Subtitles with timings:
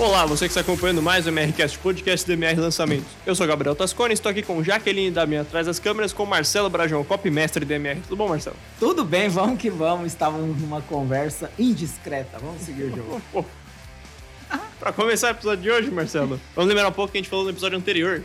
[0.00, 3.06] Olá, você que está acompanhando mais o MRCast Podcast do MR Lançamentos.
[3.26, 6.70] Eu sou Gabriel Tascone, estou aqui com Jaqueline da minha atrás das câmeras, com Marcelo
[6.70, 8.00] Brajão, copy-mestre do MR.
[8.00, 8.56] Tudo bom, Marcelo?
[8.78, 10.06] Tudo bem, vamos que vamos.
[10.06, 12.38] Estávamos numa conversa indiscreta.
[12.38, 13.22] Vamos seguir o jogo.
[14.80, 17.44] Para começar o episódio de hoje, Marcelo, vamos lembrar um pouco que a gente falou
[17.44, 18.24] no episódio anterior.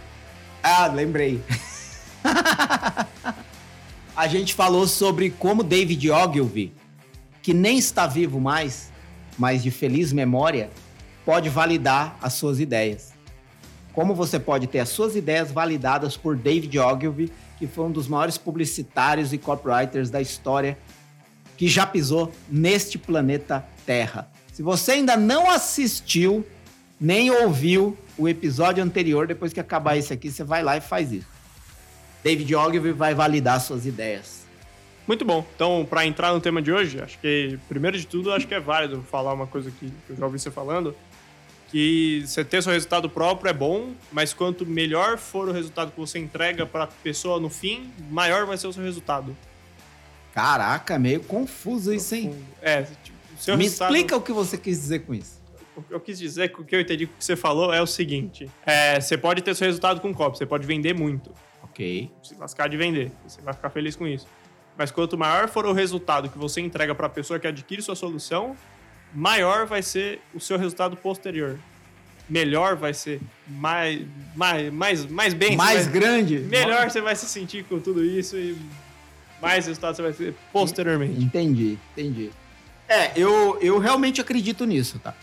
[0.64, 1.44] Ah, lembrei.
[4.16, 6.72] a gente falou sobre como David Ogilvy,
[7.42, 8.94] que nem está vivo mais,
[9.38, 10.70] mas de feliz memória,
[11.26, 13.14] pode validar as suas ideias.
[13.92, 18.08] Como você pode ter as suas ideias validadas por David Ogilvy, que foi um dos
[18.08, 20.78] maiores publicitários e copywriters da história
[21.58, 24.30] que já pisou neste planeta Terra.
[24.54, 26.46] Se você ainda não assistiu
[27.00, 31.12] nem ouviu o episódio anterior, depois que acabar esse aqui, você vai lá e faz
[31.12, 31.28] isso.
[32.24, 34.46] David Ogilvy vai validar suas ideias.
[35.08, 35.46] Muito bom.
[35.56, 38.60] Então, para entrar no tema de hoje, acho que, primeiro de tudo, acho que é
[38.60, 40.96] válido falar uma coisa que eu já ouvi você falando,
[41.70, 46.00] que você ter seu resultado próprio é bom, mas quanto melhor for o resultado que
[46.00, 49.36] você entrega para a pessoa no fim, maior vai ser o seu resultado.
[50.34, 52.36] Caraca, meio confuso isso, hein?
[52.62, 53.18] É, tipo,
[53.58, 53.94] Me resultado...
[53.94, 55.42] explica o que você quis dizer com isso.
[55.76, 58.50] O que eu quis dizer, o que eu entendi que você falou é o seguinte:
[58.66, 61.32] é, você pode ter seu resultado com copy, você pode vender muito.
[61.64, 62.10] Ok.
[62.24, 64.26] Se lascar de vender, você vai ficar feliz com isso.
[64.78, 67.96] Mas quanto maior for o resultado que você entrega para a pessoa que adquire sua
[67.96, 68.56] solução,
[69.16, 71.58] maior vai ser o seu resultado posterior.
[72.28, 74.02] Melhor vai ser, mais,
[74.36, 75.56] mais, mais, mais bem.
[75.56, 76.40] Mais vai, grande.
[76.40, 78.58] Melhor você vai se sentir com tudo isso e
[79.42, 81.24] mais resultado você vai ter posteriormente.
[81.24, 82.32] Entendi, entendi.
[82.90, 85.14] É, eu, eu realmente acredito nisso, tá?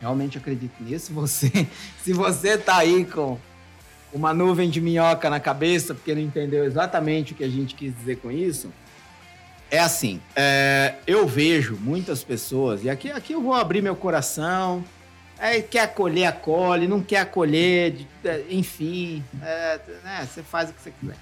[0.00, 1.12] Realmente acredito nisso.
[1.14, 1.50] Você,
[2.02, 3.38] se você tá aí com
[4.12, 7.94] uma nuvem de minhoca na cabeça, porque não entendeu exatamente o que a gente quis
[7.96, 8.72] dizer com isso,
[9.70, 14.84] é assim, é, eu vejo muitas pessoas, e aqui, aqui eu vou abrir meu coração,
[15.38, 20.82] é, quer acolher, acolhe, não quer acolher, é, enfim, é, né, você faz o que
[20.82, 21.16] você quiser.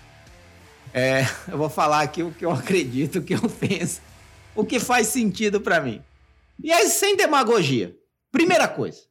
[0.92, 4.00] É, eu vou falar aqui o que eu acredito, o que eu penso,
[4.54, 6.02] o que faz sentido pra mim.
[6.62, 7.94] E aí, sem demagogia,
[8.32, 9.02] primeira coisa,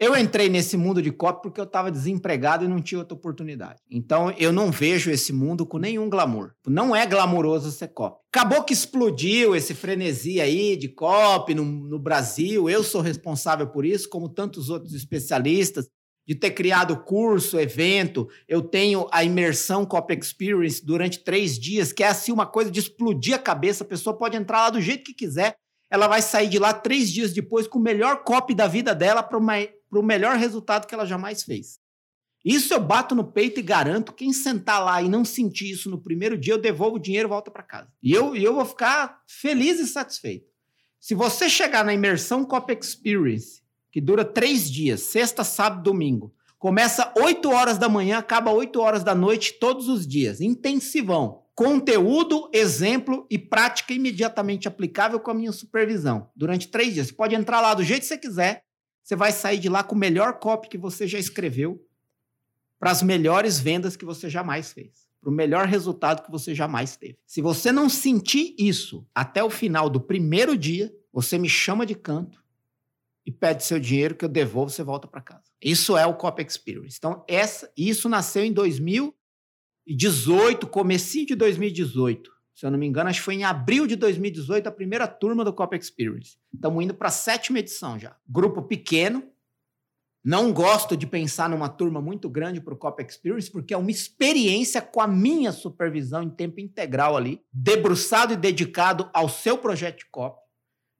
[0.00, 3.82] eu entrei nesse mundo de copy porque eu estava desempregado e não tinha outra oportunidade.
[3.90, 6.52] Então eu não vejo esse mundo com nenhum glamour.
[6.66, 8.18] Não é glamouroso ser copy.
[8.34, 12.70] Acabou que explodiu esse frenesi aí de copy no, no Brasil.
[12.70, 15.86] Eu sou responsável por isso, como tantos outros especialistas,
[16.26, 18.26] de ter criado curso, evento.
[18.48, 22.80] Eu tenho a imersão Copy Experience durante três dias, que é assim uma coisa de
[22.80, 23.84] explodir a cabeça.
[23.84, 25.56] A pessoa pode entrar lá do jeito que quiser
[25.90, 29.22] ela vai sair de lá três dias depois com o melhor copy da vida dela
[29.22, 29.36] para
[29.98, 31.78] o melhor resultado que ela jamais fez.
[32.44, 36.00] Isso eu bato no peito e garanto, quem sentar lá e não sentir isso no
[36.00, 37.92] primeiro dia, eu devolvo o dinheiro e volta para casa.
[38.02, 40.46] E eu, eu vou ficar feliz e satisfeito.
[40.98, 43.62] Se você chegar na imersão Copy Experience,
[43.92, 49.04] que dura três dias, sexta, sábado, domingo, começa 8 horas da manhã, acaba 8 horas
[49.04, 55.52] da noite, todos os dias, intensivão conteúdo, exemplo e prática imediatamente aplicável com a minha
[55.52, 56.30] supervisão.
[56.34, 57.08] Durante três dias.
[57.08, 58.64] Você pode entrar lá do jeito que você quiser.
[59.02, 61.84] Você vai sair de lá com o melhor copy que você já escreveu
[62.78, 65.08] para as melhores vendas que você jamais fez.
[65.20, 67.18] Para o melhor resultado que você jamais teve.
[67.26, 71.94] Se você não sentir isso até o final do primeiro dia, você me chama de
[71.94, 72.42] canto
[73.26, 75.44] e pede seu dinheiro que eu devolvo, você volta para casa.
[75.60, 76.96] Isso é o Copy Experience.
[76.98, 79.14] Então, essa, isso nasceu em 2000
[79.90, 82.30] 2018, comecinho de 2018.
[82.60, 85.42] Se eu não me engano, acho que foi em abril de 2018 a primeira turma
[85.42, 86.36] do Cop Experience.
[86.52, 88.14] Estamos indo para a sétima edição já.
[88.28, 89.24] Grupo pequeno.
[90.22, 93.90] Não gosto de pensar numa turma muito grande para o Cop Experience, porque é uma
[93.90, 100.00] experiência com a minha supervisão em tempo integral ali, debruçado e dedicado ao seu projeto
[100.00, 100.38] de Cop.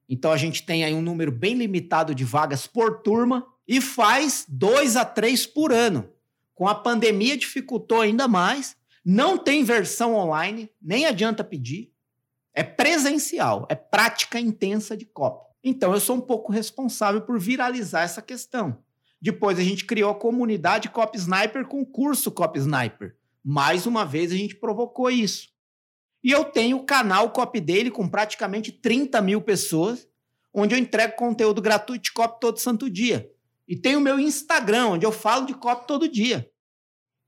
[0.09, 4.47] Então a gente tem aí um número bem limitado de vagas por turma e faz
[4.49, 6.09] dois a três por ano.
[6.55, 8.80] Com a pandemia dificultou ainda mais.
[9.05, 11.93] Não tem versão online, nem adianta pedir.
[12.53, 15.47] É presencial, é prática intensa de copo.
[15.63, 18.83] Então eu sou um pouco responsável por viralizar essa questão.
[19.21, 23.17] Depois a gente criou a comunidade Cop Sniper com curso Cop Sniper.
[23.45, 25.49] Mais uma vez a gente provocou isso.
[26.23, 30.07] E eu tenho o canal Cop dele com praticamente 30 mil pessoas,
[30.53, 33.31] onde eu entrego conteúdo gratuito de cop todo santo dia.
[33.69, 36.50] E tem o meu Instagram, onde eu falo de copy todo dia.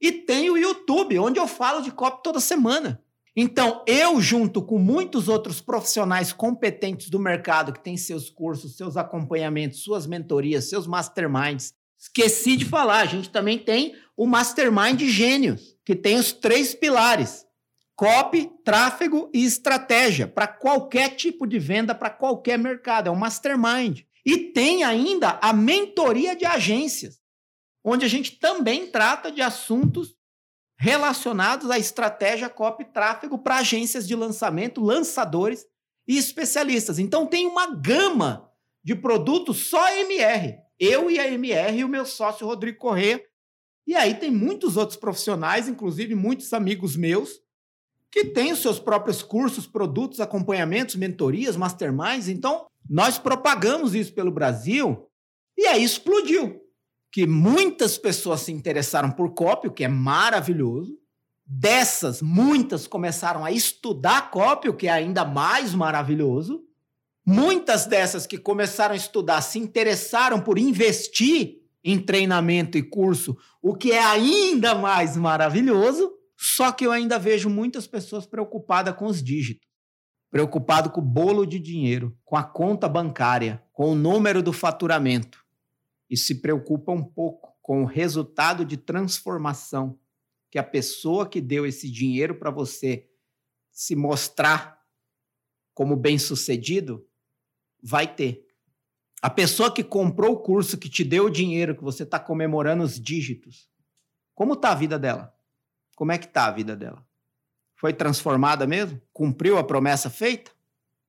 [0.03, 3.01] E tem o YouTube, onde eu falo de copy toda semana.
[3.37, 8.97] Então, eu, junto com muitos outros profissionais competentes do mercado, que têm seus cursos, seus
[8.97, 15.77] acompanhamentos, suas mentorias, seus masterminds, esqueci de falar, a gente também tem o Mastermind Gênios,
[15.85, 17.47] que tem os três pilares:
[17.97, 23.07] copy, tráfego e estratégia, para qualquer tipo de venda, para qualquer mercado.
[23.07, 24.01] É um mastermind.
[24.27, 27.22] E tem ainda a mentoria de agências,
[27.85, 30.15] onde a gente também trata de assuntos
[30.77, 35.67] relacionados à estratégia copy tráfego para agências de lançamento, lançadores
[36.07, 36.99] e especialistas.
[36.99, 38.51] Então tem uma gama
[38.85, 40.59] de produtos só MR.
[40.79, 43.23] Eu e a MR e o meu sócio Rodrigo Corrêa.
[43.87, 47.41] E aí tem muitos outros profissionais, inclusive muitos amigos meus,
[48.11, 52.29] que têm os seus próprios cursos, produtos, acompanhamentos, mentorias, masterminds.
[52.29, 55.09] Então, nós propagamos isso pelo Brasil
[55.57, 56.61] e aí explodiu.
[57.13, 60.99] Que muitas pessoas se interessaram por copy, o que é maravilhoso.
[61.45, 66.65] Dessas, muitas começaram a estudar copy, o que é ainda mais maravilhoso.
[67.25, 73.75] Muitas dessas que começaram a estudar se interessaram por investir em treinamento e curso, o
[73.75, 76.11] que é ainda mais maravilhoso.
[76.35, 79.69] Só que eu ainda vejo muitas pessoas preocupadas com os dígitos,
[80.31, 85.42] preocupado com o bolo de dinheiro, com a conta bancária, com o número do faturamento
[86.13, 89.99] e se preocupa um pouco com o resultado de transformação
[90.51, 93.09] que a pessoa que deu esse dinheiro para você
[93.71, 94.79] se mostrar
[95.73, 97.09] como bem-sucedido
[97.83, 98.47] vai ter.
[99.23, 102.85] A pessoa que comprou o curso, que te deu o dinheiro, que você está comemorando
[102.85, 103.71] os dígitos,
[104.35, 105.35] como está a vida dela?
[105.97, 107.03] Como é que está a vida dela?
[107.75, 109.01] Foi transformada mesmo?
[109.15, 110.51] Cumpriu a promessa feita?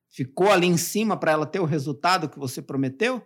[0.08, 3.22] Ficou ali em cima para ela ter o resultado que você prometeu?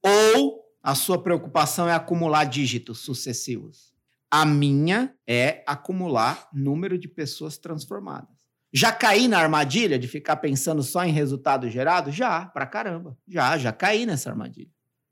[0.00, 3.92] Ou a sua preocupação é acumular dígitos sucessivos?
[4.30, 8.42] A minha é acumular número de pessoas transformadas.
[8.72, 12.10] Já caí na armadilha de ficar pensando só em resultado gerado?
[12.10, 13.16] Já, pra caramba.
[13.28, 14.70] Já, já caí nessa armadilha.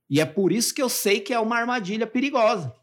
[0.09, 2.75] E é por isso que eu sei que é uma armadilha perigosa.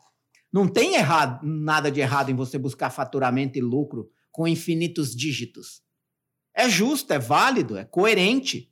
[0.54, 5.82] Não tem errado, nada de errado em você buscar faturamento e lucro com infinitos dígitos.
[6.56, 8.72] É justo, é válido, é coerente.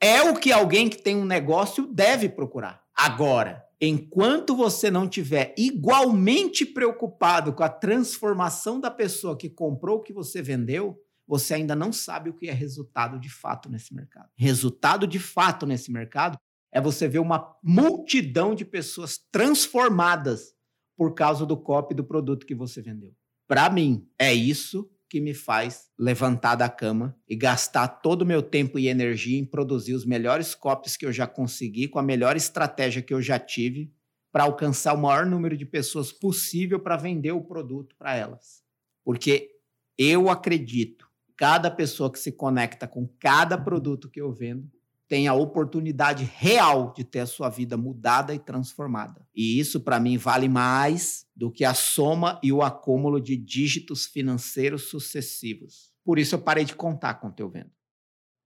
[0.00, 2.82] É o que alguém que tem um negócio deve procurar.
[2.98, 10.02] Agora, enquanto você não tiver igualmente preocupado com a transformação da pessoa que comprou o
[10.02, 14.28] que você vendeu, você ainda não sabe o que é resultado de fato nesse mercado.
[14.34, 16.36] Resultado de fato nesse mercado
[16.72, 20.52] é você ver uma multidão de pessoas transformadas
[20.96, 23.14] por causa do copy do produto que você vendeu.
[23.46, 28.42] Para mim, é isso que me faz levantar da cama e gastar todo o meu
[28.42, 32.36] tempo e energia em produzir os melhores copies que eu já consegui, com a melhor
[32.36, 33.92] estratégia que eu já tive,
[34.30, 38.62] para alcançar o maior número de pessoas possível para vender o produto para elas.
[39.04, 39.50] Porque
[39.96, 44.70] eu acredito cada pessoa que se conecta com cada produto que eu vendo
[45.08, 49.26] tem a oportunidade real de ter a sua vida mudada e transformada.
[49.34, 54.04] E isso, para mim, vale mais do que a soma e o acúmulo de dígitos
[54.04, 55.90] financeiros sucessivos.
[56.04, 57.70] Por isso, eu parei de contar quanto eu vendo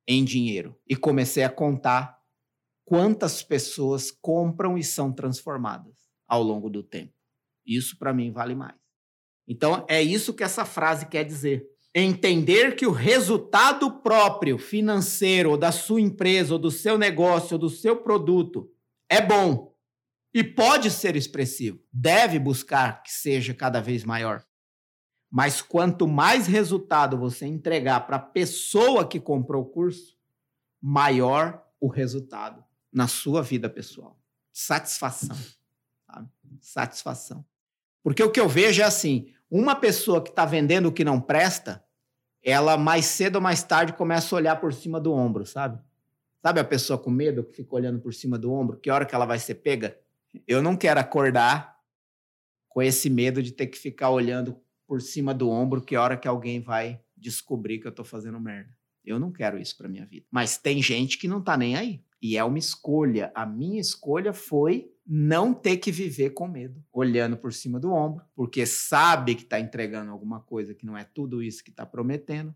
[0.07, 2.17] em dinheiro e comecei a contar
[2.85, 5.97] quantas pessoas compram e são transformadas
[6.29, 7.13] ao longo do tempo.
[7.67, 8.77] Isso, para mim, vale mais.
[9.49, 15.71] Então, é isso que essa frase quer dizer entender que o resultado próprio financeiro da
[15.71, 18.71] sua empresa, ou do seu negócio, ou do seu produto
[19.09, 19.75] é bom
[20.35, 24.45] e pode ser expressivo, deve buscar que seja cada vez maior.
[25.31, 30.17] Mas quanto mais resultado você entregar para a pessoa que comprou o curso,
[30.81, 34.19] maior o resultado na sua vida pessoal.
[34.53, 35.37] Satisfação.
[36.07, 36.29] Sabe?
[36.61, 37.45] Satisfação.
[38.03, 41.21] Porque o que eu vejo é assim: uma pessoa que está vendendo o que não
[41.21, 41.85] presta,
[42.43, 45.79] ela mais cedo ou mais tarde começa a olhar por cima do ombro, sabe?
[46.41, 48.79] Sabe a pessoa com medo que fica olhando por cima do ombro?
[48.79, 49.99] Que hora que ela vai ser pega?
[50.49, 51.79] Eu não quero acordar
[52.67, 56.27] com esse medo de ter que ficar olhando por cima do ombro que hora que
[56.27, 58.75] alguém vai descobrir que eu tô fazendo merda.
[59.05, 60.25] Eu não quero isso para minha vida.
[60.31, 62.03] Mas tem gente que não tá nem aí.
[62.23, 63.33] E é uma escolha.
[63.35, 68.25] A minha escolha foi não ter que viver com medo, olhando por cima do ombro,
[68.33, 72.55] porque sabe que está entregando alguma coisa que não é tudo isso que está prometendo.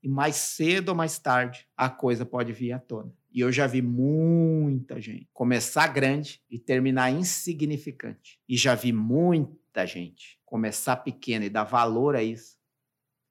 [0.00, 3.12] E mais cedo ou mais tarde, a coisa pode vir à tona.
[3.32, 8.40] E eu já vi muita gente começar grande e terminar insignificante.
[8.48, 12.56] E já vi muita gente começar pequena e dar valor a isso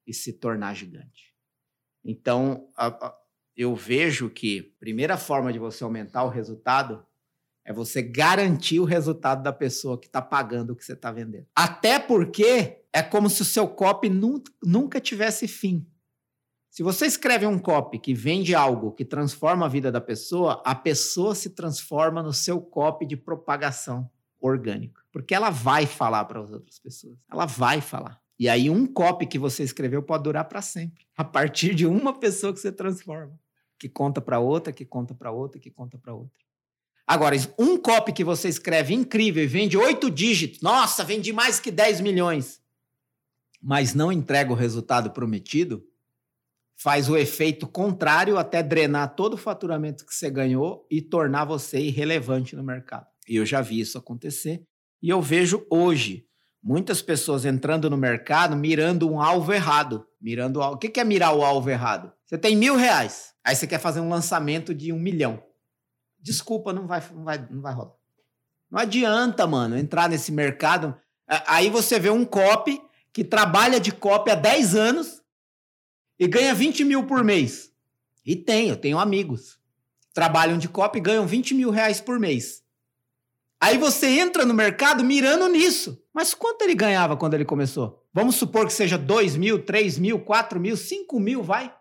[0.06, 1.34] e se tornar gigante.
[2.04, 3.18] Então, a, a,
[3.56, 7.04] eu vejo que a primeira forma de você aumentar o resultado
[7.64, 11.46] é você garantir o resultado da pessoa que está pagando o que você está vendendo.
[11.54, 14.08] Até porque é como se o seu copy
[14.62, 15.84] nunca tivesse fim.
[16.70, 20.74] Se você escreve um copy que vende algo que transforma a vida da pessoa, a
[20.74, 24.08] pessoa se transforma no seu copy de propagação
[24.38, 25.00] orgânica.
[25.10, 27.16] Porque ela vai falar para as outras pessoas.
[27.32, 28.20] Ela vai falar.
[28.38, 31.06] E aí um copy que você escreveu pode durar para sempre.
[31.16, 33.38] A partir de uma pessoa que você transforma.
[33.78, 36.46] Que conta para outra, que conta para outra, que conta para outra.
[37.06, 41.70] Agora, um copy que você escreve incrível e vende oito dígitos, nossa, vendi mais que
[41.70, 42.60] 10 milhões,
[43.62, 45.86] mas não entrega o resultado prometido,
[46.76, 51.78] faz o efeito contrário até drenar todo o faturamento que você ganhou e tornar você
[51.78, 53.06] irrelevante no mercado.
[53.28, 54.62] E eu já vi isso acontecer
[55.02, 56.26] e eu vejo hoje
[56.62, 60.06] muitas pessoas entrando no mercado mirando um alvo errado.
[60.20, 62.12] Mirando o, o que é mirar o alvo errado?
[62.26, 65.42] Você tem mil reais, aí você quer fazer um lançamento de um milhão.
[66.18, 67.94] Desculpa, não vai, não vai, não vai rolar.
[68.68, 70.96] Não adianta, mano, entrar nesse mercado.
[71.46, 75.22] Aí você vê um copy que trabalha de copy há 10 anos
[76.18, 77.72] e ganha 20 mil por mês.
[78.24, 79.60] E tem, eu tenho amigos.
[80.12, 82.64] Trabalham de copy e ganham 20 mil reais por mês.
[83.60, 86.02] Aí você entra no mercado mirando nisso.
[86.12, 88.04] Mas quanto ele ganhava quando ele começou?
[88.12, 91.74] Vamos supor que seja 2 mil, 3 mil, 4 mil, 5 mil, vai.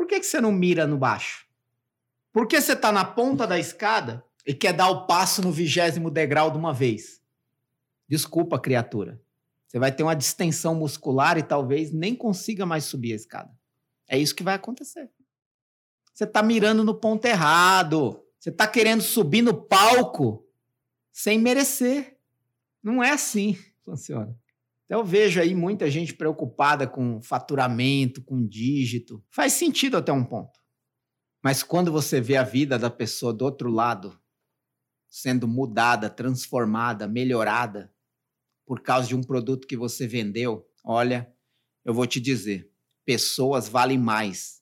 [0.00, 1.46] Por que, que você não mira no baixo?
[2.32, 6.10] Por que você está na ponta da escada e quer dar o passo no vigésimo
[6.10, 7.20] degrau de uma vez?
[8.08, 9.20] Desculpa, criatura.
[9.68, 13.54] Você vai ter uma distensão muscular e talvez nem consiga mais subir a escada.
[14.08, 15.10] É isso que vai acontecer.
[16.14, 18.24] Você está mirando no ponto errado.
[18.38, 20.48] Você está querendo subir no palco
[21.12, 22.16] sem merecer.
[22.82, 24.34] Não é assim que funciona.
[24.90, 29.24] Então eu vejo aí muita gente preocupada com faturamento, com dígito.
[29.30, 30.58] Faz sentido até um ponto.
[31.40, 34.20] Mas quando você vê a vida da pessoa do outro lado
[35.08, 37.94] sendo mudada, transformada, melhorada,
[38.66, 41.32] por causa de um produto que você vendeu, olha,
[41.84, 42.68] eu vou te dizer,
[43.04, 44.60] pessoas valem mais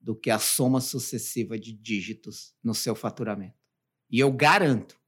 [0.00, 3.54] do que a soma sucessiva de dígitos no seu faturamento.
[4.10, 5.00] E eu garanto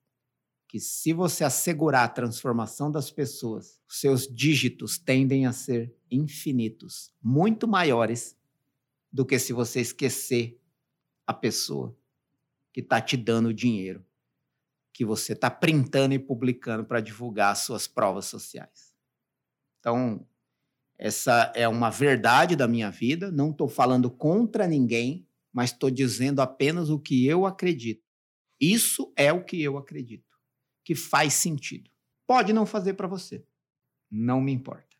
[0.74, 7.68] que se você assegurar a transformação das pessoas, seus dígitos tendem a ser infinitos, muito
[7.68, 8.36] maiores
[9.12, 10.60] do que se você esquecer
[11.24, 11.96] a pessoa
[12.72, 14.04] que está te dando dinheiro
[14.92, 18.92] que você está printando e publicando para divulgar suas provas sociais.
[19.78, 20.26] Então,
[20.98, 23.30] essa é uma verdade da minha vida.
[23.30, 28.04] Não estou falando contra ninguém, mas estou dizendo apenas o que eu acredito.
[28.60, 30.33] Isso é o que eu acredito,
[30.84, 31.90] que faz sentido.
[32.26, 33.44] Pode não fazer para você,
[34.10, 34.94] não me importa.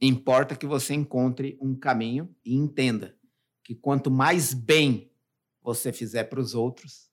[0.00, 3.16] Importa que você encontre um caminho e entenda
[3.62, 5.10] que quanto mais bem
[5.62, 7.08] você fizer para os outros,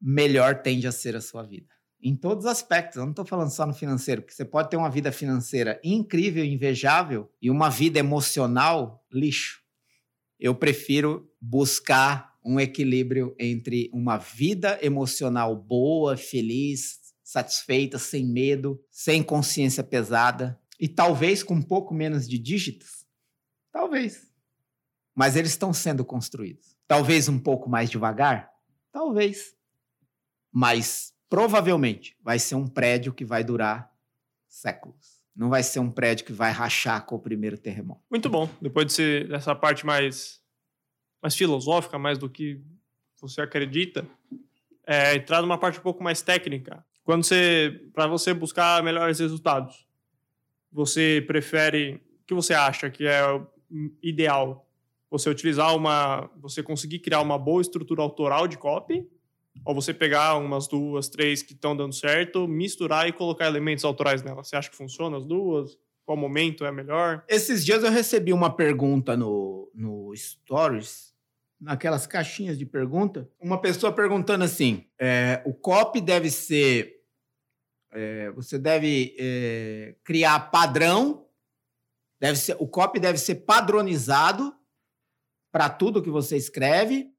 [0.00, 1.78] melhor tende a ser a sua vida.
[2.00, 4.76] Em todos os aspectos, eu não estou falando só no financeiro, porque você pode ter
[4.76, 9.60] uma vida financeira incrível, invejável, e uma vida emocional lixo.
[10.38, 19.22] Eu prefiro buscar um equilíbrio entre uma vida emocional boa, feliz, satisfeita, sem medo, sem
[19.22, 23.04] consciência pesada e talvez com um pouco menos de dígitos.
[23.72, 24.32] Talvez.
[25.14, 26.76] Mas eles estão sendo construídos.
[26.86, 28.50] Talvez um pouco mais devagar?
[28.92, 29.58] Talvez
[30.52, 33.92] mas provavelmente vai ser um prédio que vai durar
[34.48, 35.18] séculos.
[35.36, 38.02] Não vai ser um prédio que vai rachar com o primeiro terremoto.
[38.10, 38.50] Muito bom.
[38.60, 38.96] Depois
[39.28, 40.40] dessa parte mais,
[41.22, 42.60] mais filosófica, mais do que
[43.20, 44.04] você acredita,
[44.84, 46.84] é, entrar numa parte um pouco mais técnica.
[47.08, 49.86] Quando você, para você buscar melhores resultados,
[50.70, 53.22] você prefere, o que você acha que é
[54.02, 54.68] ideal?
[55.10, 59.08] Você utilizar uma, você conseguir criar uma boa estrutura autoral de copy
[59.64, 64.22] ou você pegar umas duas, três que estão dando certo, misturar e colocar elementos autorais
[64.22, 64.44] nela.
[64.44, 65.78] Você acha que funciona as duas?
[66.04, 67.24] Qual momento é melhor?
[67.26, 71.14] Esses dias eu recebi uma pergunta no, no Stories,
[71.58, 76.97] naquelas caixinhas de pergunta, uma pessoa perguntando assim: é, o copy deve ser.
[77.90, 81.26] É, você deve é, criar padrão,
[82.20, 84.54] deve ser, o copy deve ser padronizado
[85.50, 87.10] para tudo que você escreve,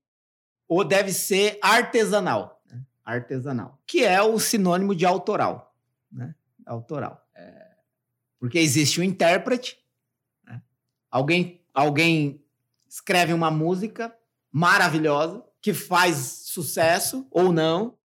[0.67, 2.61] ou deve ser artesanal.
[2.65, 2.81] Né?
[3.03, 3.81] Artesanal.
[3.87, 5.75] Que é o sinônimo de autoral.
[6.11, 6.35] Né?
[6.65, 7.27] Autoral.
[7.35, 7.71] É...
[8.39, 9.79] Porque existe o um intérprete.
[10.45, 10.61] Né?
[11.09, 12.45] Alguém, alguém
[12.87, 14.15] escreve uma música
[14.51, 17.97] maravilhosa que faz sucesso ou não.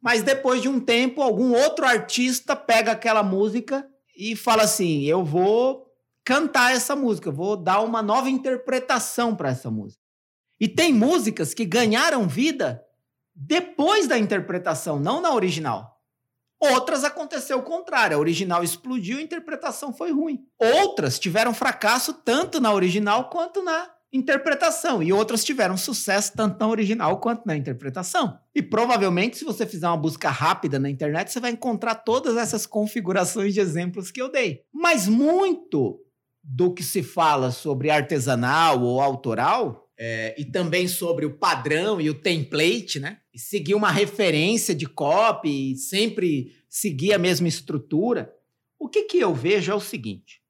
[0.00, 5.24] Mas depois de um tempo, algum outro artista pega aquela música e fala assim: eu
[5.24, 5.86] vou
[6.24, 10.02] cantar essa música, vou dar uma nova interpretação para essa música.
[10.58, 12.84] E tem músicas que ganharam vida
[13.34, 15.98] depois da interpretação, não na original.
[16.60, 20.44] Outras aconteceu o contrário, a original explodiu a interpretação foi ruim.
[20.58, 26.68] Outras tiveram fracasso tanto na original quanto na interpretação, e outras tiveram sucesso tanto na
[26.68, 28.38] original quanto na interpretação.
[28.54, 32.66] E provavelmente, se você fizer uma busca rápida na internet, você vai encontrar todas essas
[32.66, 34.64] configurações de exemplos que eu dei.
[34.72, 36.00] Mas muito
[36.42, 42.08] do que se fala sobre artesanal ou autoral é, e também sobre o padrão e
[42.08, 43.18] o template, né?
[43.32, 48.34] E seguir uma referência de copy, sempre seguir a mesma estrutura.
[48.78, 50.40] O que, que eu vejo é o seguinte: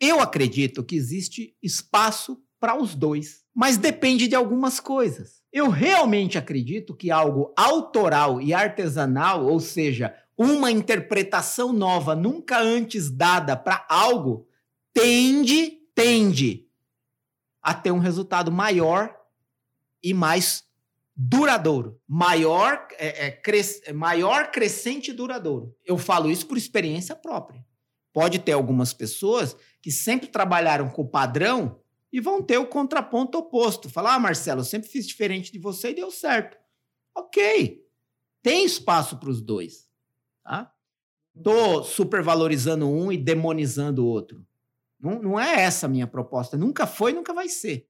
[0.00, 5.42] eu acredito que existe espaço para os dois, mas depende de algumas coisas.
[5.52, 13.10] Eu realmente acredito que algo autoral e artesanal, ou seja, uma interpretação nova nunca antes
[13.10, 14.48] dada para algo,
[14.94, 16.66] tende, tende
[17.62, 19.14] a ter um resultado maior
[20.02, 20.64] e mais
[21.14, 22.00] duradouro.
[22.08, 25.76] Maior, é, é, cres, é, maior crescente e duradouro.
[25.84, 27.62] Eu falo isso por experiência própria.
[28.10, 31.83] Pode ter algumas pessoas que sempre trabalharam com o padrão
[32.14, 33.90] e vão ter o contraponto oposto.
[33.90, 36.56] Falar, ah, Marcelo, eu sempre fiz diferente de você e deu certo.
[37.12, 37.84] Ok.
[38.40, 39.90] Tem espaço para os dois.
[40.44, 40.72] Tá?
[41.36, 44.46] Estou supervalorizando um e demonizando o outro.
[45.00, 46.56] Não, não é essa a minha proposta.
[46.56, 47.88] Nunca foi, nunca vai ser.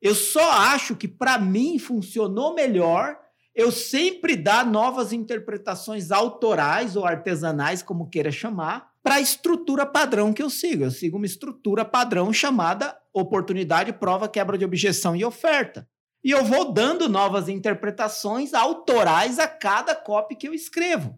[0.00, 3.20] Eu só acho que, para mim, funcionou melhor
[3.54, 10.32] eu sempre dar novas interpretações autorais ou artesanais, como queira chamar, para a estrutura padrão
[10.32, 10.82] que eu sigo.
[10.82, 15.88] Eu sigo uma estrutura padrão chamada oportunidade, prova, quebra de objeção e oferta.
[16.24, 21.16] E eu vou dando novas interpretações autorais a cada copy que eu escrevo.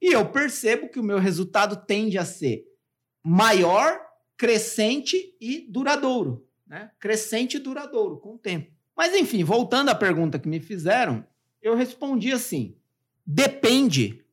[0.00, 2.64] E eu percebo que o meu resultado tende a ser
[3.22, 4.00] maior
[4.34, 6.48] crescente e duradouro.
[6.66, 6.90] Né?
[6.98, 8.72] Crescente e duradouro, com o tempo.
[8.96, 11.22] Mas, enfim, voltando à pergunta que me fizeram,
[11.60, 12.74] eu respondi assim:
[13.26, 14.24] depende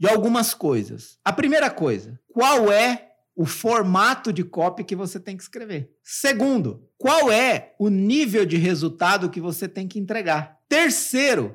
[0.00, 1.18] de algumas coisas.
[1.22, 5.90] A primeira coisa, qual é o formato de copy que você tem que escrever?
[6.02, 10.58] Segundo, qual é o nível de resultado que você tem que entregar?
[10.66, 11.54] Terceiro,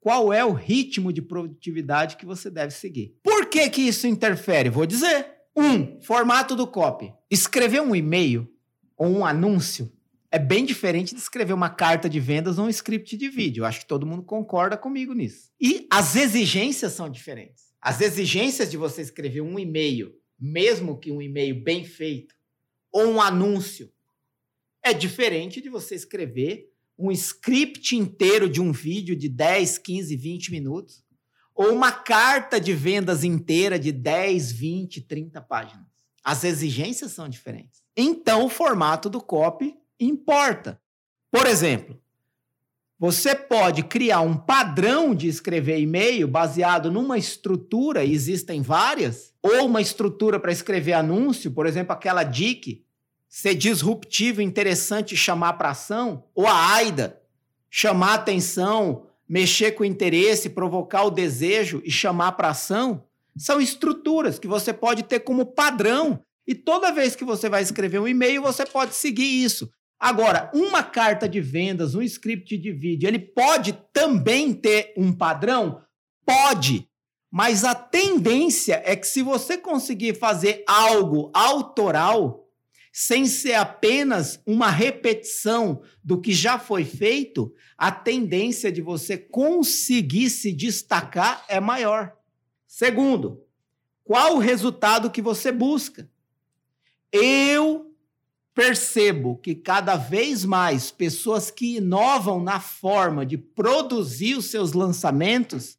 [0.00, 3.18] qual é o ritmo de produtividade que você deve seguir?
[3.22, 4.70] Por que que isso interfere?
[4.70, 5.34] Vou dizer.
[5.54, 7.12] Um, formato do copy.
[7.30, 8.50] Escrever um e-mail
[8.96, 9.92] ou um anúncio
[10.34, 13.64] é bem diferente de escrever uma carta de vendas ou um script de vídeo.
[13.64, 15.52] acho que todo mundo concorda comigo nisso.
[15.60, 17.73] E as exigências são diferentes.
[17.84, 22.34] As exigências de você escrever um e-mail, mesmo que um e-mail bem feito,
[22.90, 23.92] ou um anúncio,
[24.82, 30.50] é diferente de você escrever um script inteiro de um vídeo de 10, 15, 20
[30.50, 31.04] minutos
[31.54, 35.86] ou uma carta de vendas inteira de 10, 20, 30 páginas.
[36.24, 37.82] As exigências são diferentes.
[37.94, 40.80] Então, o formato do copy importa.
[41.30, 42.00] Por exemplo,
[43.04, 49.66] você pode criar um padrão de escrever e-mail baseado numa estrutura, e existem várias, ou
[49.66, 52.82] uma estrutura para escrever anúncio, por exemplo, aquela DIC,
[53.28, 57.20] ser disruptivo, interessante, chamar para ação, ou a AIDA,
[57.68, 63.04] chamar atenção, mexer com o interesse, provocar o desejo e chamar para ação,
[63.36, 66.24] são estruturas que você pode ter como padrão.
[66.46, 69.70] E toda vez que você vai escrever um e-mail, você pode seguir isso.
[70.04, 75.80] Agora, uma carta de vendas, um script de vídeo, ele pode também ter um padrão?
[76.26, 76.86] Pode.
[77.30, 82.46] Mas a tendência é que se você conseguir fazer algo autoral,
[82.92, 90.28] sem ser apenas uma repetição do que já foi feito, a tendência de você conseguir
[90.28, 92.12] se destacar é maior.
[92.66, 93.42] Segundo,
[94.04, 96.10] qual o resultado que você busca?
[97.10, 97.93] Eu
[98.54, 105.76] percebo que cada vez mais pessoas que inovam na forma de produzir os seus lançamentos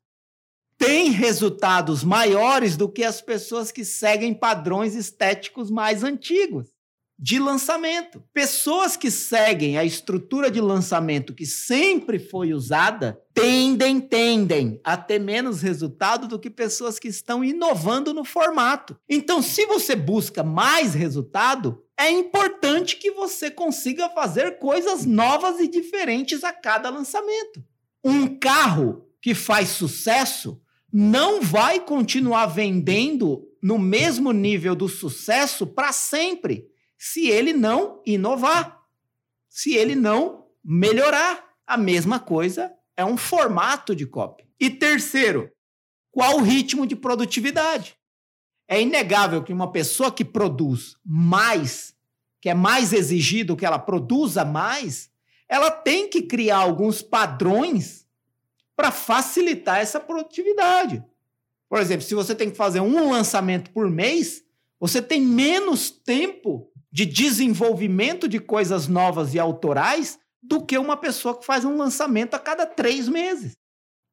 [0.77, 6.74] têm resultados maiores do que as pessoas que seguem padrões estéticos mais antigos
[7.17, 8.21] de lançamento.
[8.33, 15.19] Pessoas que seguem a estrutura de lançamento que sempre foi usada tendem, tendem a ter
[15.19, 18.97] menos resultado do que pessoas que estão inovando no formato.
[19.09, 25.67] Então, se você busca mais resultado, é importante que você consiga fazer coisas novas e
[25.67, 27.63] diferentes a cada lançamento.
[28.03, 35.91] Um carro que faz sucesso não vai continuar vendendo no mesmo nível do sucesso para
[35.91, 36.67] sempre
[37.05, 38.81] se ele não inovar,
[39.47, 41.45] se ele não melhorar.
[41.67, 44.43] A mesma coisa é um formato de copy.
[44.59, 45.51] E terceiro,
[46.11, 47.95] qual o ritmo de produtividade?
[48.67, 51.95] É inegável que uma pessoa que produz mais,
[52.41, 55.11] que é mais exigido que ela produza mais,
[55.47, 58.07] ela tem que criar alguns padrões
[58.75, 61.03] para facilitar essa produtividade.
[61.69, 64.43] Por exemplo, se você tem que fazer um lançamento por mês,
[64.79, 71.37] você tem menos tempo de desenvolvimento de coisas novas e autorais do que uma pessoa
[71.37, 73.51] que faz um lançamento a cada três meses.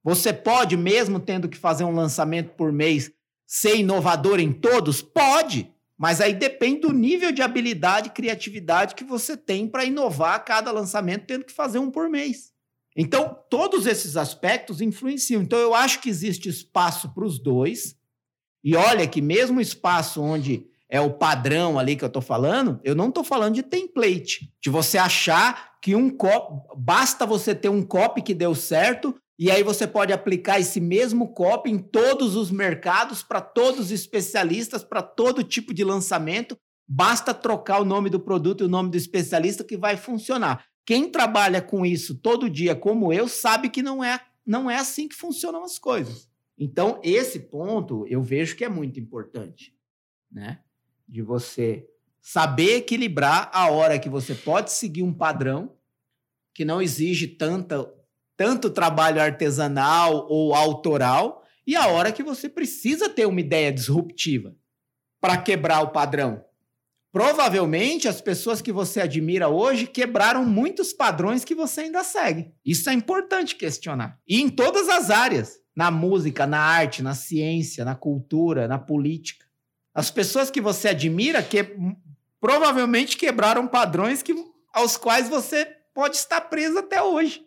[0.03, 3.13] Você pode, mesmo tendo que fazer um lançamento por mês,
[3.47, 5.01] ser inovador em todos?
[5.01, 10.35] Pode, Mas aí depende do nível de habilidade e criatividade que você tem para inovar
[10.35, 12.53] a cada lançamento, tendo que fazer um por mês.
[12.97, 15.41] Então, todos esses aspectos influenciam.
[15.41, 17.95] Então, eu acho que existe espaço para os dois.
[18.65, 22.95] E olha que mesmo espaço onde é o padrão ali que eu estou falando, eu
[22.95, 27.83] não estou falando de template, de você achar que um copo, basta você ter um
[27.83, 32.51] copy que deu certo e aí você pode aplicar esse mesmo copy em todos os
[32.51, 36.59] mercados, para todos os especialistas, para todo tipo de lançamento.
[36.87, 40.63] Basta trocar o nome do produto e o nome do especialista que vai funcionar.
[40.85, 45.09] Quem trabalha com isso todo dia, como eu, sabe que não é, não é assim
[45.09, 46.29] que funcionam as coisas.
[46.59, 49.75] Então, esse ponto eu vejo que é muito importante,
[50.31, 50.61] né?
[51.13, 51.87] De você
[52.23, 55.77] saber equilibrar a hora que você pode seguir um padrão
[56.55, 57.87] que não exige tanta
[58.35, 64.57] tanto trabalho artesanal ou autoral, e a hora que você precisa ter uma ideia disruptiva
[65.21, 66.45] para quebrar o padrão.
[67.13, 72.51] Provavelmente as pessoas que você admira hoje quebraram muitos padrões que você ainda segue.
[72.65, 74.19] Isso é importante questionar.
[74.27, 79.47] E em todas as áreas, na música, na arte, na ciência, na cultura, na política.
[79.95, 81.65] As pessoas que você admira que
[82.41, 84.35] provavelmente quebraram padrões que,
[84.73, 87.47] aos quais você pode estar preso até hoje.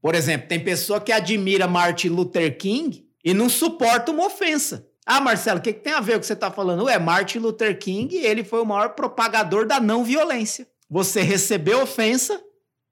[0.00, 4.86] Por exemplo, tem pessoa que admira Martin Luther King e não suporta uma ofensa.
[5.06, 6.84] Ah, Marcelo, o que, que, tem a ver com o que você está falando?
[6.84, 10.66] Ué, Martin Luther King, ele foi o maior propagador da não violência.
[10.88, 12.40] Você receber ofensa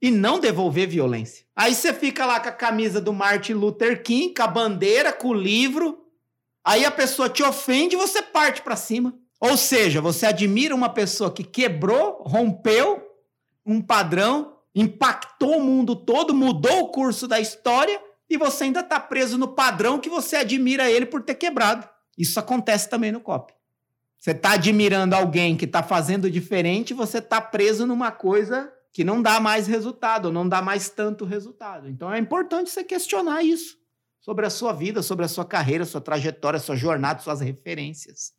[0.03, 1.45] e não devolver violência.
[1.55, 5.29] Aí você fica lá com a camisa do Martin Luther King, com a bandeira, com
[5.29, 6.00] o livro.
[6.71, 9.13] Aí a pessoa te ofende e você parte para cima.
[9.41, 13.05] Ou seja, você admira uma pessoa que quebrou, rompeu
[13.67, 19.01] um padrão impactou o mundo todo, mudou o curso da história e você ainda está
[19.01, 21.89] preso no padrão que você admira ele por ter quebrado.
[22.17, 23.53] Isso acontece também no COP.
[24.17, 29.21] Você está admirando alguém que está fazendo diferente, você está preso numa coisa que não
[29.21, 31.89] dá mais resultado, não dá mais tanto resultado.
[31.89, 33.80] Então é importante você questionar isso
[34.21, 38.33] sobre a sua vida, sobre a sua carreira, sua trajetória, sua jornada, suas referências.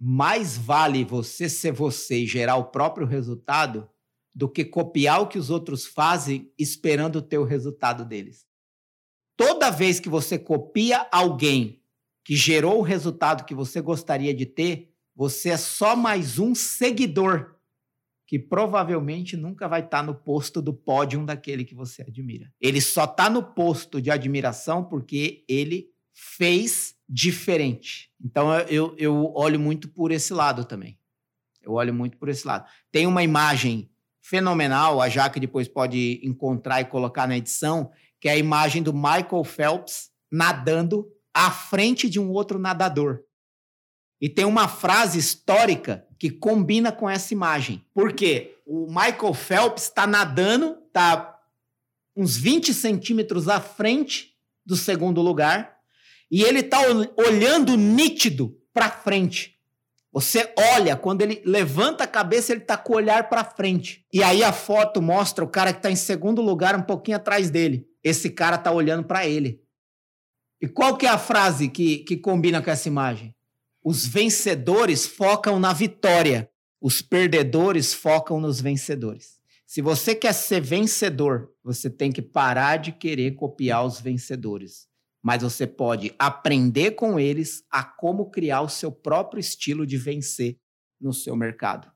[0.00, 3.88] Mais vale você ser você e gerar o próprio resultado
[4.34, 8.46] do que copiar o que os outros fazem esperando ter o resultado deles.
[9.36, 11.82] Toda vez que você copia alguém
[12.24, 17.55] que gerou o resultado que você gostaria de ter, você é só mais um seguidor
[18.26, 22.52] que provavelmente nunca vai estar tá no posto do pódio daquele que você admira.
[22.60, 28.10] Ele só está no posto de admiração porque ele fez diferente.
[28.22, 30.98] Então eu, eu olho muito por esse lado também.
[31.62, 32.68] Eu olho muito por esse lado.
[32.90, 38.32] Tem uma imagem fenomenal, a Jaque depois pode encontrar e colocar na edição, que é
[38.32, 43.20] a imagem do Michael Phelps nadando à frente de um outro nadador.
[44.20, 47.84] E tem uma frase histórica que combina com essa imagem.
[47.92, 48.58] Por quê?
[48.66, 51.38] O Michael Phelps está nadando, está
[52.16, 55.76] uns 20 centímetros à frente do segundo lugar,
[56.30, 56.78] e ele está
[57.16, 59.54] olhando nítido para frente.
[60.12, 64.04] Você olha, quando ele levanta a cabeça, ele está com o olhar para frente.
[64.10, 67.50] E aí a foto mostra o cara que está em segundo lugar, um pouquinho atrás
[67.50, 67.86] dele.
[68.02, 69.60] Esse cara está olhando para ele.
[70.58, 73.35] E qual que é a frase que, que combina com essa imagem?
[73.86, 79.38] Os vencedores focam na vitória, os perdedores focam nos vencedores.
[79.64, 84.88] Se você quer ser vencedor, você tem que parar de querer copiar os vencedores
[85.26, 90.56] mas você pode aprender com eles a como criar o seu próprio estilo de vencer
[91.00, 91.90] no seu mercado.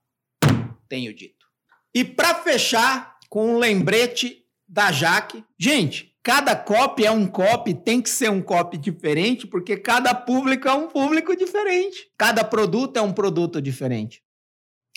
[0.89, 1.47] Tenho dito.
[1.95, 8.01] E para fechar com um lembrete da Jaque, gente, cada copy é um copy, tem
[8.01, 12.09] que ser um copy diferente, porque cada público é um público diferente.
[12.17, 14.23] Cada produto é um produto diferente.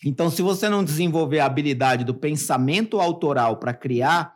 [0.06, 4.36] Então, se você não desenvolver a habilidade do pensamento autoral para criar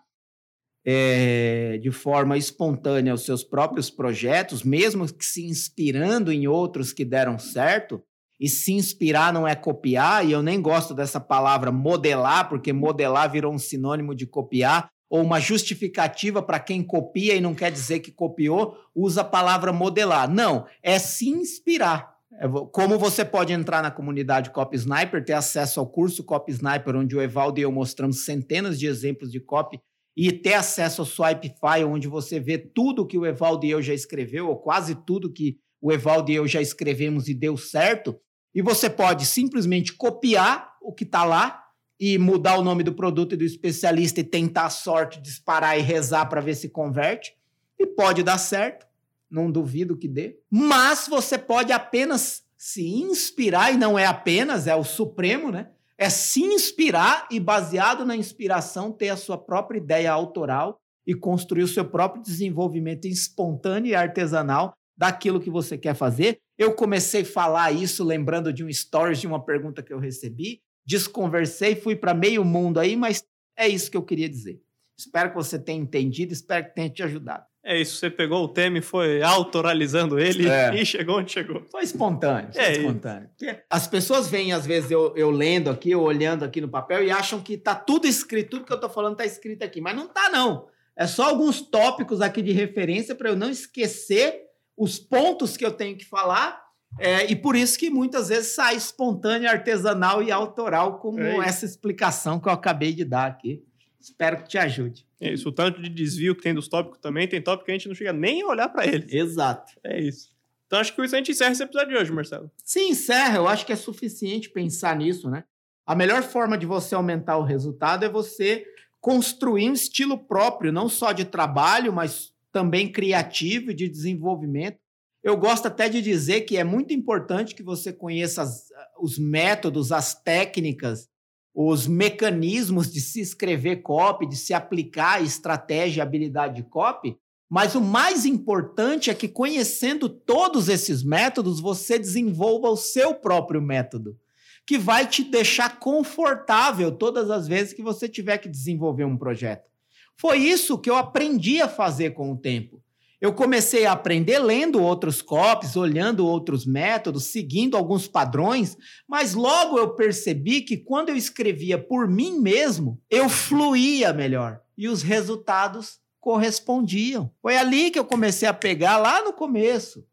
[0.90, 7.04] é, de forma espontânea os seus próprios projetos, mesmo que se inspirando em outros que
[7.04, 8.02] deram certo.
[8.40, 13.32] E se inspirar não é copiar, e eu nem gosto dessa palavra modelar, porque modelar
[13.32, 18.00] virou um sinônimo de copiar, ou uma justificativa para quem copia e não quer dizer
[18.00, 20.30] que copiou, usa a palavra modelar.
[20.30, 22.16] Não, é se inspirar.
[22.40, 26.96] É como você pode entrar na comunidade Copy Sniper, ter acesso ao curso Copy Sniper,
[26.96, 29.80] onde o Evaldo e eu mostramos centenas de exemplos de copy
[30.16, 33.94] e ter acesso ao Swipefy, onde você vê tudo que o Evaldo e eu já
[33.94, 38.20] escreveu, ou quase tudo que o Evaldo e eu já escrevemos e deu certo.
[38.54, 41.67] E você pode simplesmente copiar o que está lá
[42.00, 45.82] e mudar o nome do produto e do especialista e tentar a sorte, disparar e
[45.82, 47.36] rezar para ver se converte.
[47.80, 48.86] E pode dar certo,
[49.30, 50.40] não duvido que dê.
[50.50, 55.70] Mas você pode apenas se inspirar, e não é apenas, é o supremo, né?
[55.98, 61.64] É se inspirar e, baseado na inspiração, ter a sua própria ideia autoral e construir
[61.64, 66.40] o seu próprio desenvolvimento espontâneo e artesanal daquilo que você quer fazer.
[66.58, 70.62] Eu comecei a falar isso lembrando de um stories de uma pergunta que eu recebi,
[70.88, 73.24] desconversei, fui para meio mundo aí, mas
[73.58, 74.62] é isso que eu queria dizer.
[74.98, 77.44] Espero que você tenha entendido, espero que tenha te ajudado.
[77.64, 80.74] É isso, você pegou o tema e foi autoralizando ele é.
[80.82, 81.66] e chegou onde chegou.
[81.70, 83.30] Foi espontâneo, foi é espontâneo.
[83.40, 83.56] Isso.
[83.70, 87.12] As pessoas vêm, às vezes, eu, eu lendo aqui, eu olhando aqui no papel e
[87.12, 90.08] acham que tá tudo escrito, tudo que eu tô falando tá escrito aqui, mas não
[90.08, 90.68] tá não.
[90.96, 94.48] É só alguns tópicos aqui de referência para eu não esquecer
[94.78, 96.67] os pontos que eu tenho que falar.
[97.00, 101.66] É, e por isso que muitas vezes sai espontâneo, artesanal e autoral, como é essa
[101.66, 103.64] explicação que eu acabei de dar aqui.
[104.00, 105.06] Espero que te ajude.
[105.20, 107.74] É isso, o tanto de desvio que tem dos tópicos também, tem tópico que a
[107.74, 109.12] gente não chega nem a olhar para eles.
[109.12, 109.74] Exato.
[109.84, 110.30] É isso.
[110.66, 112.52] Então acho que isso a gente encerra esse episódio de hoje, Marcelo.
[112.64, 113.38] Sim, encerra.
[113.38, 115.44] Eu acho que é suficiente pensar nisso, né?
[115.86, 118.66] A melhor forma de você aumentar o resultado é você
[119.00, 124.80] construir um estilo próprio, não só de trabalho, mas também criativo e de desenvolvimento.
[125.28, 129.92] Eu gosto até de dizer que é muito importante que você conheça as, os métodos,
[129.92, 131.10] as técnicas,
[131.54, 137.18] os mecanismos de se escrever copy, de se aplicar estratégia e habilidade de copy,
[137.50, 143.62] mas o mais importante é que conhecendo todos esses métodos, você desenvolva o seu próprio
[143.62, 144.18] método,
[144.66, 149.70] que vai te deixar confortável todas as vezes que você tiver que desenvolver um projeto.
[150.16, 152.82] Foi isso que eu aprendi a fazer com o tempo.
[153.20, 158.78] Eu comecei a aprender lendo outros copies, olhando outros métodos, seguindo alguns padrões,
[159.08, 164.88] mas logo eu percebi que quando eu escrevia por mim mesmo, eu fluía melhor e
[164.88, 167.34] os resultados correspondiam.
[167.42, 170.06] Foi ali que eu comecei a pegar lá no começo,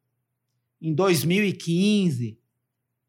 [0.81, 2.39] em 2015,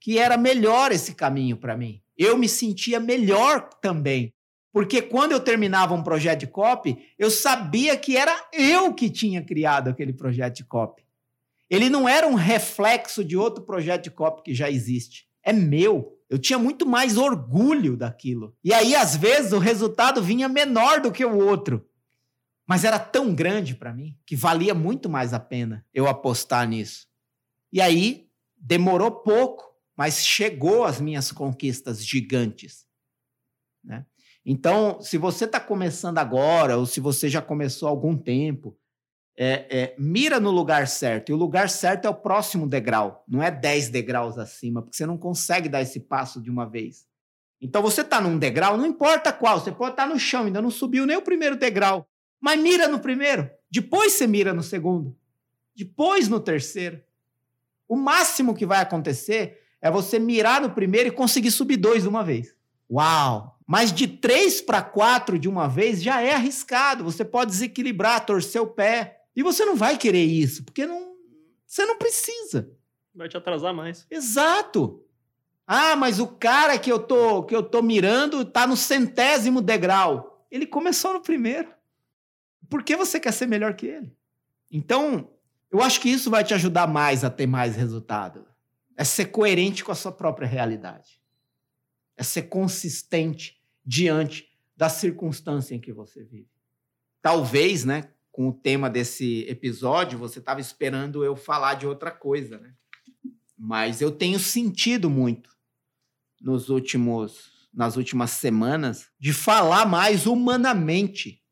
[0.02, 2.02] que era melhor esse caminho para mim.
[2.18, 4.35] Eu me sentia melhor também
[4.76, 9.42] porque quando eu terminava um projeto de copy, eu sabia que era eu que tinha
[9.42, 11.02] criado aquele projeto de copy.
[11.70, 15.30] Ele não era um reflexo de outro projeto de copy que já existe.
[15.42, 16.20] É meu.
[16.30, 18.54] Eu tinha muito mais orgulho daquilo.
[18.62, 21.88] E aí, às vezes, o resultado vinha menor do que o outro.
[22.68, 27.08] Mas era tão grande para mim que valia muito mais a pena eu apostar nisso.
[27.72, 32.86] E aí, demorou pouco, mas chegou às minhas conquistas gigantes.
[33.82, 34.06] Né?
[34.46, 38.78] Então, se você está começando agora, ou se você já começou há algum tempo,
[39.36, 41.30] é, é, mira no lugar certo.
[41.30, 45.06] E o lugar certo é o próximo degrau, não é 10 degraus acima, porque você
[45.06, 47.08] não consegue dar esse passo de uma vez.
[47.60, 50.62] Então, você está num degrau, não importa qual, você pode estar tá no chão, ainda
[50.62, 52.08] não subiu nem o primeiro degrau,
[52.40, 55.18] mas mira no primeiro, depois você mira no segundo,
[55.76, 57.02] depois no terceiro.
[57.88, 62.10] O máximo que vai acontecer é você mirar no primeiro e conseguir subir dois de
[62.10, 62.55] uma vez.
[62.90, 63.56] Uau!
[63.68, 67.04] Mas de três para quatro de uma vez já é arriscado.
[67.04, 69.24] Você pode desequilibrar, torcer o pé.
[69.36, 71.16] E você não vai querer isso, porque não,
[71.66, 72.72] você não precisa.
[73.14, 74.06] Vai te atrasar mais.
[74.10, 75.04] Exato.
[75.66, 80.46] Ah, mas o cara que eu tô que eu tô mirando está no centésimo degrau.
[80.52, 81.70] Ele começou no primeiro.
[82.70, 84.16] Por que você quer ser melhor que ele?
[84.72, 85.30] Então,
[85.72, 88.46] eu acho que isso vai te ajudar mais a ter mais resultado.
[88.96, 91.20] É ser coerente com a sua própria realidade
[92.18, 96.50] é ser consistente diante da circunstância em que você vive.
[97.22, 102.60] Talvez, né, com o tema desse episódio, você estava esperando eu falar de outra coisa,
[102.60, 102.74] né?
[103.58, 105.56] Mas eu tenho sentido muito
[106.42, 111.44] nos últimos nas últimas semanas de falar mais humanamente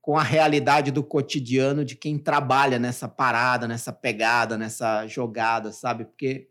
[0.00, 6.06] com a realidade do cotidiano de quem trabalha nessa parada, nessa pegada, nessa jogada, sabe?
[6.06, 6.50] Porque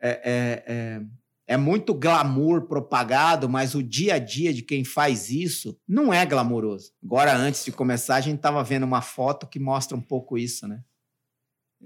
[0.00, 1.02] é, é, é,
[1.50, 6.24] é muito glamour propagado, mas o dia a dia de quem faz isso não é
[6.24, 6.92] glamouroso.
[7.02, 10.68] Agora, antes de começar, a gente estava vendo uma foto que mostra um pouco isso,
[10.68, 10.80] né?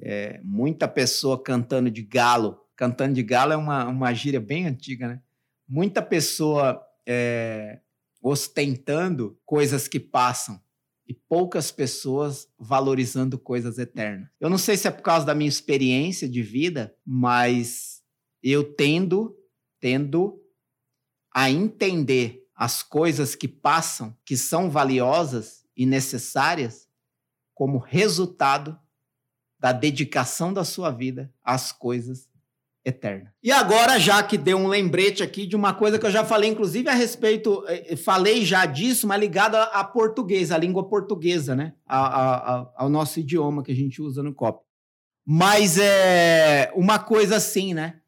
[0.03, 2.61] É, muita pessoa cantando de galo.
[2.77, 5.23] Cantando de galo é uma, uma gíria bem antiga, né?
[5.67, 7.81] Muita pessoa é,
[8.21, 10.61] ostentando coisas que passam
[11.09, 14.29] e poucas pessoas valorizando coisas eternas.
[14.39, 18.03] Eu não sei se é por causa da minha experiência de vida, mas
[18.43, 19.35] eu tendo
[19.85, 20.41] tendo
[21.31, 26.89] a entender as coisas que passam, que são valiosas e necessárias,
[27.53, 28.79] como resultado
[29.61, 32.31] da dedicação da sua vida às coisas
[32.83, 33.31] eternas.
[33.43, 36.49] E agora, já que deu um lembrete aqui de uma coisa que eu já falei,
[36.49, 41.55] inclusive a respeito, eh, eh, falei já disso, mas ligado a, português, a língua portuguesa,
[41.55, 41.75] né?
[41.85, 44.65] A, a, ao nosso idioma que a gente usa no COP.
[45.27, 48.01] Mas é uma coisa assim, né?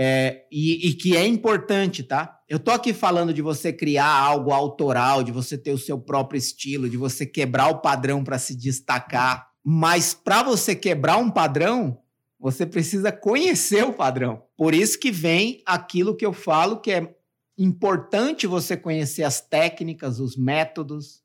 [0.00, 2.40] É, e, e, que é importante, tá?
[2.48, 6.38] Eu tô aqui falando de você criar algo autoral, de você ter o seu próprio
[6.38, 9.50] estilo, de você quebrar o padrão para se destacar.
[9.64, 12.00] Mas para você quebrar um padrão,
[12.38, 14.44] você precisa conhecer o padrão.
[14.56, 17.16] Por isso que vem aquilo que eu falo que é
[17.58, 21.24] importante você conhecer as técnicas, os métodos,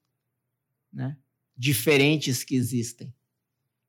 [0.92, 1.16] né?
[1.56, 3.14] Diferentes que existem.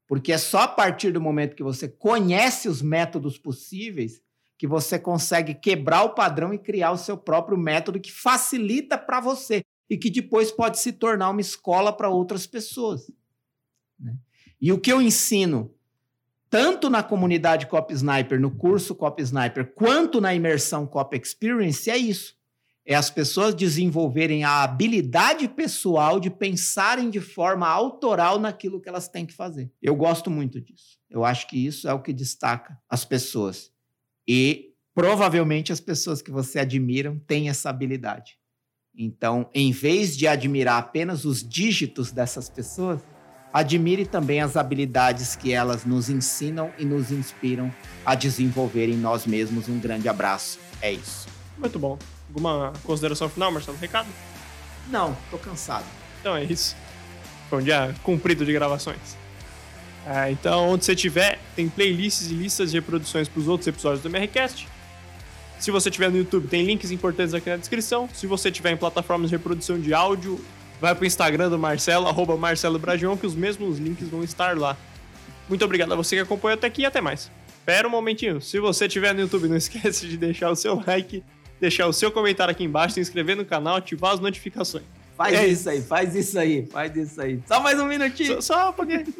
[0.06, 4.22] Porque é só a partir do momento que você conhece os métodos possíveis
[4.58, 9.20] que você consegue quebrar o padrão e criar o seu próprio método que facilita para
[9.20, 13.10] você e que depois pode se tornar uma escola para outras pessoas.
[13.98, 14.16] Né?
[14.60, 15.74] E o que eu ensino,
[16.48, 21.96] tanto na comunidade Cop Sniper, no curso Cop Sniper, quanto na imersão Cop Experience, é
[21.96, 22.36] isso.
[22.86, 29.08] É as pessoas desenvolverem a habilidade pessoal de pensarem de forma autoral naquilo que elas
[29.08, 29.72] têm que fazer.
[29.80, 30.98] Eu gosto muito disso.
[31.08, 33.73] Eu acho que isso é o que destaca as pessoas.
[34.26, 38.36] E provavelmente as pessoas que você admiram têm essa habilidade.
[38.96, 43.00] Então, em vez de admirar apenas os dígitos dessas pessoas,
[43.52, 47.74] admire também as habilidades que elas nos ensinam e nos inspiram
[48.06, 49.68] a desenvolver em nós mesmos.
[49.68, 50.60] Um grande abraço.
[50.80, 51.26] É isso.
[51.58, 51.98] Muito bom.
[52.28, 53.76] Alguma consideração final, Marcelo?
[53.78, 54.08] Recado?
[54.88, 55.86] Não, tô cansado.
[56.20, 56.76] Então é isso.
[57.50, 59.16] Foi um dia cumprido de gravações.
[60.06, 64.02] É, então, onde você estiver, tem playlists e listas de reproduções para os outros episódios
[64.02, 64.68] do MRCast.
[65.58, 68.08] Se você estiver no YouTube, tem links importantes aqui na descrição.
[68.12, 70.38] Se você estiver em plataformas de reprodução de áudio,
[70.78, 72.78] vai para o Instagram do Marcelo, arroba Marcelo
[73.18, 74.76] que os mesmos links vão estar lá.
[75.48, 77.30] Muito obrigado a você que acompanhou até aqui e até mais.
[77.48, 78.42] Espera um momentinho.
[78.42, 81.22] Se você estiver no YouTube, não esquece de deixar o seu like,
[81.58, 84.84] deixar o seu comentário aqui embaixo, se inscrever no canal, ativar as notificações.
[85.16, 87.40] Faz é isso aí, faz isso aí, faz isso aí.
[87.46, 88.42] Só mais um minutinho.
[88.42, 89.04] Só, só porque...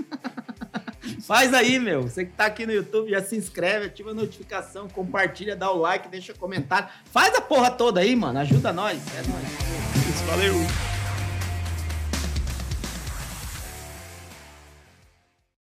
[1.27, 2.03] Faz aí, meu.
[2.03, 5.79] Você que tá aqui no YouTube, já se inscreve, ativa a notificação, compartilha, dá o
[5.79, 6.89] like, deixa comentário.
[7.07, 8.39] Faz a porra toda aí, mano.
[8.39, 9.01] Ajuda nós.
[9.15, 10.09] É nóis.
[10.09, 10.94] Isso, valeu.